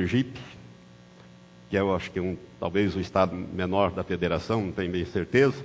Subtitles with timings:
[0.00, 0.38] Sergipe,
[1.68, 5.04] que eu acho que é um, talvez o estado menor da federação, não tenho bem
[5.04, 5.56] certeza,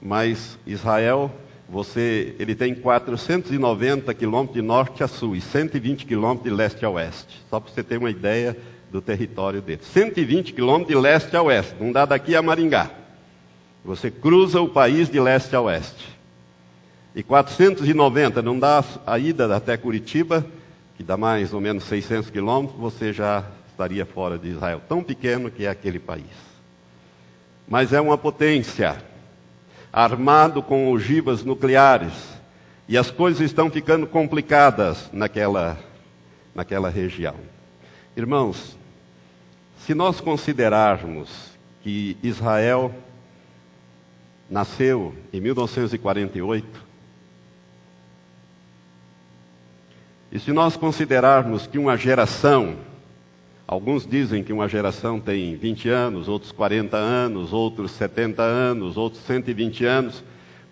[0.00, 1.30] mas Israel,
[1.68, 6.88] você, ele tem 490 quilômetros de norte a sul e 120 quilômetros de leste a
[6.88, 8.56] oeste, só para você ter uma ideia
[8.90, 9.82] do território dele.
[9.82, 12.90] 120 quilômetros de leste a oeste, não dá daqui a Maringá.
[13.84, 16.08] Você cruza o país de leste a oeste.
[17.14, 20.46] E 490, não dá a ida até Curitiba,
[21.00, 24.82] que dá mais ou menos 600 quilômetros, você já estaria fora de Israel.
[24.86, 26.26] Tão pequeno que é aquele país.
[27.66, 29.02] Mas é uma potência,
[29.90, 32.12] armado com ogivas nucleares.
[32.86, 35.78] E as coisas estão ficando complicadas naquela,
[36.54, 37.36] naquela região.
[38.14, 38.76] Irmãos,
[39.78, 41.30] se nós considerarmos
[41.82, 42.94] que Israel
[44.50, 46.89] nasceu em 1948,
[50.32, 52.76] e se nós considerarmos que uma geração,
[53.66, 59.22] alguns dizem que uma geração tem 20 anos, outros 40 anos, outros 70 anos, outros
[59.24, 60.22] 120 anos,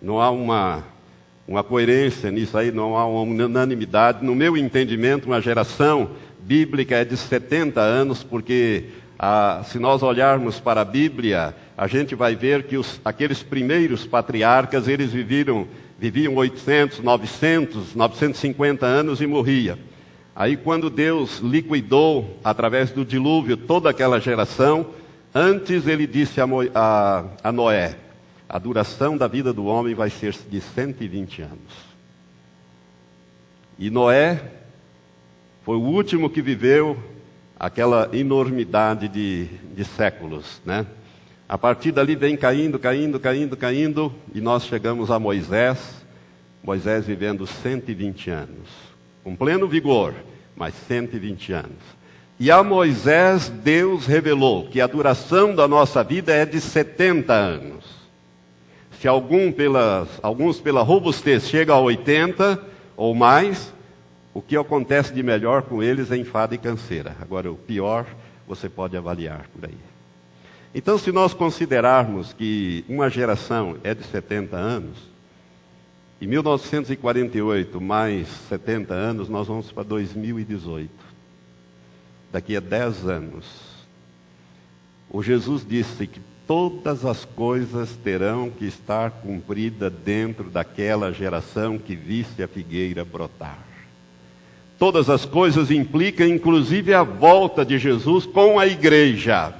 [0.01, 0.85] não há uma,
[1.45, 4.23] uma coerência nisso aí, não há uma unanimidade.
[4.23, 8.85] No meu entendimento, uma geração bíblica é de 70 anos, porque
[9.17, 14.05] ah, se nós olharmos para a Bíblia, a gente vai ver que os, aqueles primeiros
[14.05, 15.67] patriarcas, eles viviam,
[15.99, 19.77] viviam 800, 900, 950 anos e morria.
[20.33, 24.87] Aí quando Deus liquidou, através do dilúvio, toda aquela geração,
[25.35, 27.97] antes ele disse a, a, a Noé,
[28.47, 31.89] a duração da vida do homem vai ser de 120 anos.
[33.77, 34.41] E Noé
[35.63, 36.97] foi o último que viveu
[37.59, 40.85] aquela enormidade de, de séculos, né?
[41.49, 45.79] A partir dali vem caindo, caindo, caindo, caindo, e nós chegamos a Moisés,
[46.63, 48.69] Moisés vivendo 120 anos,
[49.23, 50.13] com pleno vigor,
[50.55, 51.99] mas 120 anos.
[52.39, 57.83] E a Moisés Deus revelou que a duração da nossa vida é de 70 anos.
[59.01, 62.61] Se algum pelas, alguns pela robustez chega a 80
[62.95, 63.73] ou mais,
[64.35, 67.15] o que acontece de melhor com eles é enfado e canseira.
[67.19, 68.05] Agora, o pior
[68.47, 69.89] você pode avaliar por aí.
[70.73, 74.97] Então, se nós considerarmos que uma geração é de 70 anos,
[76.21, 80.89] em 1948 mais 70 anos, nós vamos para 2018.
[82.31, 83.45] Daqui a 10 anos.
[85.09, 91.95] O Jesus disse que todas as coisas terão que estar cumpridas dentro daquela geração que
[91.95, 93.59] visse a figueira brotar.
[94.77, 99.53] Todas as coisas implicam, inclusive, a volta de Jesus com a igreja,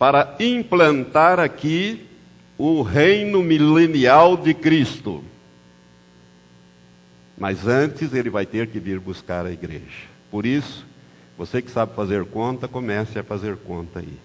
[0.00, 2.06] para implantar aqui
[2.56, 5.22] o reino milenial de Cristo.
[7.36, 10.08] Mas antes ele vai ter que vir buscar a igreja.
[10.30, 10.86] Por isso,
[11.36, 14.16] você que sabe fazer conta, comece a fazer conta aí.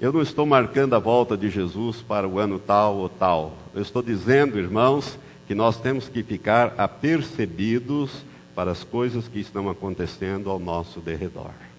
[0.00, 3.56] Eu não estou marcando a volta de Jesus para o ano tal ou tal.
[3.72, 8.24] Eu estou dizendo, irmãos, que nós temos que ficar apercebidos
[8.56, 11.69] para as coisas que estão acontecendo ao nosso derredor.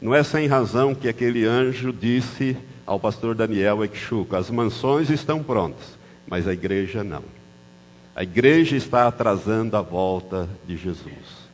[0.00, 5.42] Não é sem razão que aquele anjo disse ao pastor Daniel Ekshuk: as mansões estão
[5.42, 7.22] prontas, mas a igreja não.
[8.14, 11.46] A igreja está atrasando a volta de Jesus.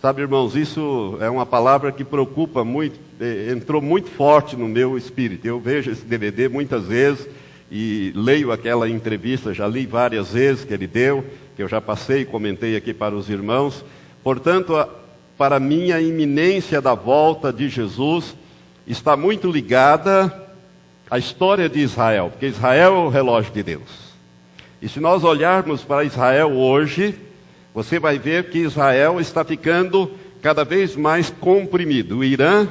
[0.00, 4.96] Sabe, irmãos, isso é uma palavra que preocupa muito, eh, entrou muito forte no meu
[4.96, 5.44] espírito.
[5.44, 7.28] Eu vejo esse DVD muitas vezes
[7.68, 11.24] e leio aquela entrevista, já li várias vezes que ele deu,
[11.56, 13.84] que eu já passei e comentei aqui para os irmãos.
[14.22, 14.74] Portanto,
[15.38, 18.36] para mim, a iminência da volta de Jesus
[18.84, 20.46] está muito ligada
[21.08, 24.08] à história de Israel, porque Israel é o relógio de Deus.
[24.82, 27.14] E se nós olharmos para Israel hoje,
[27.72, 30.10] você vai ver que Israel está ficando
[30.42, 32.18] cada vez mais comprimido.
[32.18, 32.66] O Irã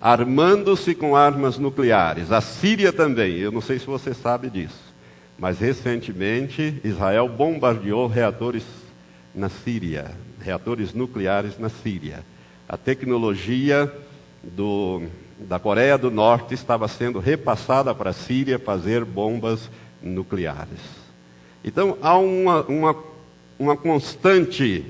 [0.00, 4.94] armando-se com armas nucleares, a Síria também, eu não sei se você sabe disso.
[5.36, 8.64] Mas recentemente Israel bombardeou reatores
[9.34, 10.12] na Síria,
[10.44, 12.22] reatores nucleares na Síria.
[12.68, 13.90] A tecnologia
[14.42, 15.02] do,
[15.38, 19.70] da Coreia do Norte estava sendo repassada para a Síria fazer bombas
[20.02, 20.80] nucleares.
[21.64, 22.96] Então há uma, uma,
[23.58, 24.84] uma constante,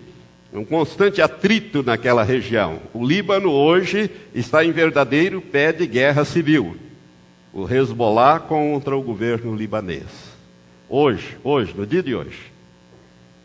[0.53, 2.81] um constante atrito naquela região.
[2.93, 6.77] O Líbano hoje está em verdadeiro pé de guerra civil.
[7.53, 10.35] O Hezbollah contra o governo libanês.
[10.89, 12.53] Hoje, hoje, no dia de hoje.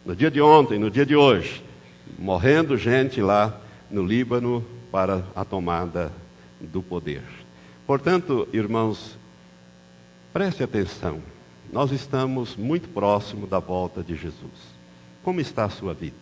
[0.04, 1.69] No dia de ontem, no dia de hoje.
[2.18, 3.60] Morrendo gente lá
[3.90, 6.12] no Líbano para a tomada
[6.60, 7.24] do poder.
[7.86, 9.18] Portanto, irmãos,
[10.34, 11.22] preste atenção.
[11.72, 14.80] Nós estamos muito próximo da volta de Jesus.
[15.24, 16.16] Como está a sua vida?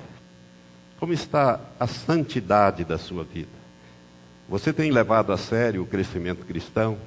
[1.00, 3.57] Como está a santidade da sua vida?
[4.50, 6.98] Você tem levado a sério o crescimento cristão?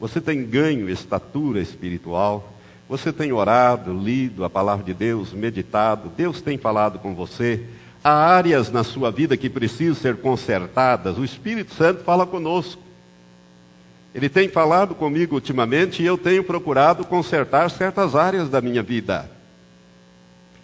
[0.00, 2.52] Você tem ganho estatura espiritual?
[2.88, 6.10] Você tem orado, lido a palavra de Deus, meditado?
[6.10, 7.64] Deus tem falado com você?
[8.04, 11.18] Há áreas na sua vida que precisam ser consertadas?
[11.18, 12.82] O Espírito Santo fala conosco.
[14.14, 19.30] Ele tem falado comigo ultimamente e eu tenho procurado consertar certas áreas da minha vida.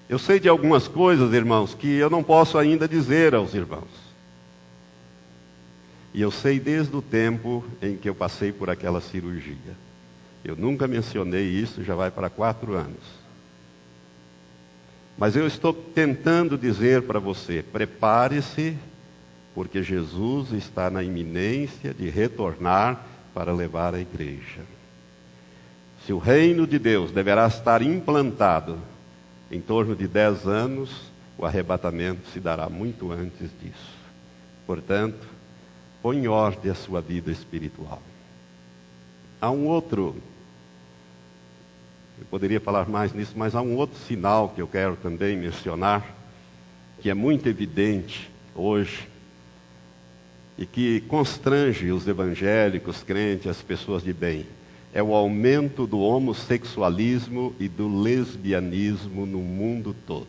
[0.09, 4.09] Eu sei de algumas coisas, irmãos, que eu não posso ainda dizer aos irmãos.
[6.13, 9.77] E eu sei desde o tempo em que eu passei por aquela cirurgia.
[10.45, 13.18] Eu nunca mencionei isso, já vai para quatro anos.
[15.19, 18.79] Mas eu estou tentando dizer para você: prepare-se,
[19.55, 23.05] porque Jesus está na iminência de retornar
[23.35, 24.63] para levar a igreja.
[26.07, 28.79] Se o reino de Deus deverá estar implantado
[29.51, 33.99] em torno de dez anos, o arrebatamento se dará muito antes disso.
[34.67, 35.27] Portanto,
[36.01, 38.01] põe em ordem a sua vida espiritual.
[39.41, 40.17] Há um outro,
[42.21, 46.05] eu poderia falar mais nisso, mas há um outro sinal que eu quero também mencionar,
[47.01, 49.09] que é muito evidente hoje
[50.59, 54.47] e que constrange os evangélicos, crentes, as pessoas de bem.
[54.93, 60.27] É o aumento do homossexualismo e do lesbianismo no mundo todo.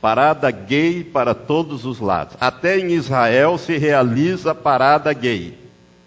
[0.00, 2.36] Parada gay para todos os lados.
[2.38, 5.56] Até em Israel se realiza parada gay.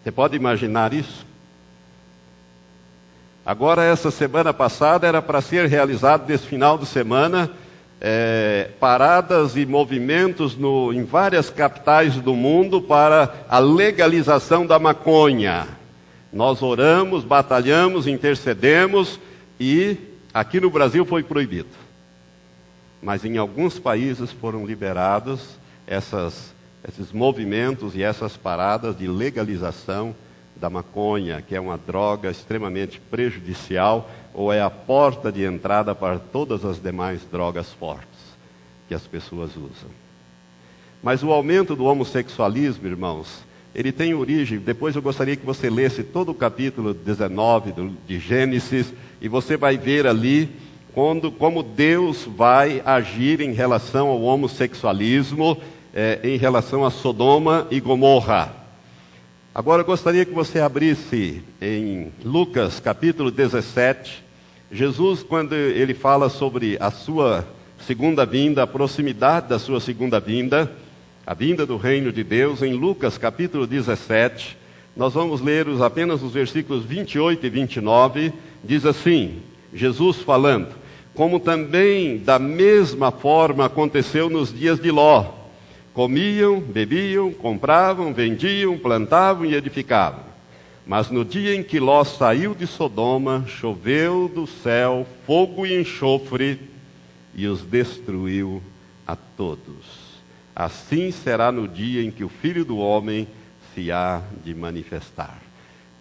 [0.03, 1.25] Você pode imaginar isso?
[3.51, 7.51] Agora, essa semana passada era para ser realizado nesse final de semana
[7.99, 15.67] é, paradas e movimentos no, em várias capitais do mundo para a legalização da maconha.
[16.31, 19.19] Nós oramos, batalhamos, intercedemos
[19.59, 19.97] e
[20.33, 21.81] aqui no Brasil foi proibido
[23.01, 26.53] mas em alguns países foram liberados essas,
[26.87, 30.15] esses movimentos e essas paradas de legalização
[30.61, 36.19] da maconha, que é uma droga extremamente prejudicial ou é a porta de entrada para
[36.19, 38.19] todas as demais drogas fortes
[38.87, 39.89] que as pessoas usam.
[41.01, 43.43] Mas o aumento do homossexualismo, irmãos,
[43.73, 44.59] ele tem origem.
[44.59, 49.57] Depois eu gostaria que você lesse todo o capítulo 19 do, de Gênesis e você
[49.57, 50.47] vai ver ali
[50.93, 55.57] quando, como Deus vai agir em relação ao homossexualismo,
[55.91, 58.60] é, em relação a Sodoma e Gomorra.
[59.53, 64.23] Agora eu gostaria que você abrisse em Lucas capítulo 17.
[64.71, 67.45] Jesus, quando ele fala sobre a sua
[67.85, 70.71] segunda vinda, a proximidade da sua segunda vinda,
[71.27, 74.57] a vinda do reino de Deus, em Lucas capítulo 17,
[74.95, 78.33] nós vamos ler apenas os versículos 28 e 29,
[78.63, 79.41] diz assim:
[79.73, 80.81] Jesus falando
[81.13, 85.40] como também da mesma forma aconteceu nos dias de Ló.
[85.93, 90.31] Comiam, bebiam, compravam, vendiam, plantavam e edificavam.
[90.85, 96.59] Mas no dia em que Ló saiu de Sodoma, choveu do céu fogo e enxofre
[97.35, 98.61] e os destruiu
[99.05, 100.21] a todos.
[100.55, 103.27] Assim será no dia em que o Filho do Homem
[103.73, 105.39] se há de manifestar.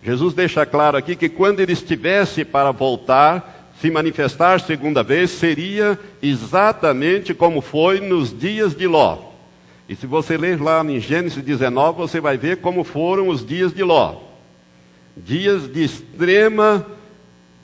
[0.02, 5.98] Jesus deixa claro aqui que quando ele estivesse para voltar, se manifestar segunda vez seria
[6.22, 9.29] exatamente como foi nos dias de Ló.
[9.90, 13.74] E se você ler lá em Gênesis 19, você vai ver como foram os dias
[13.74, 14.18] de Ló.
[15.16, 16.86] Dias de extrema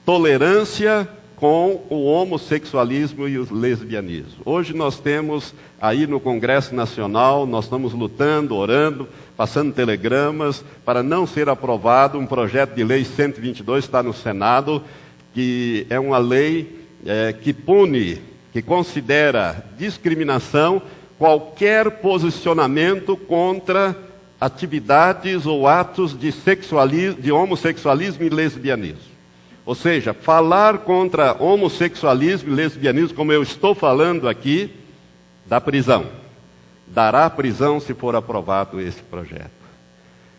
[0.04, 4.42] tolerância com o homossexualismo e o lesbianismo.
[4.44, 11.28] Hoje nós temos aí no Congresso Nacional, nós estamos lutando, orando, passando telegramas para não
[11.28, 14.82] ser aprovado um projeto de lei 122 está no Senado
[15.32, 18.20] que é uma lei é, que pune,
[18.52, 20.82] que considera discriminação
[21.18, 23.96] qualquer posicionamento contra
[24.40, 26.32] atividades ou atos de,
[27.18, 29.16] de homossexualismo e lesbianismo.
[29.64, 34.70] Ou seja, falar contra homossexualismo e lesbianismo, como eu estou falando aqui,
[35.46, 36.06] dá prisão.
[36.86, 39.50] Dará prisão se for aprovado esse projeto.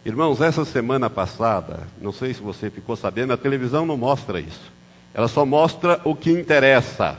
[0.06, 4.72] Irmãos, essa semana passada, não sei se você ficou sabendo, a televisão não mostra isso.
[5.14, 7.18] Ela só mostra o que interessa.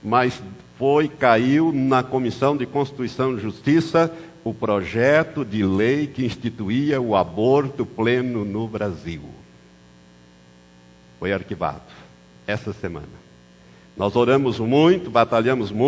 [0.00, 0.40] Mas
[0.82, 4.12] foi, caiu na Comissão de Constituição e Justiça
[4.42, 9.22] o projeto de lei que instituía o aborto pleno no Brasil.
[11.20, 11.82] Foi arquivado
[12.48, 13.06] essa semana.
[13.96, 15.78] Nós oramos muito, batalhamos muito.